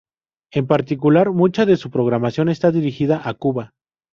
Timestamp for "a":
3.23-3.35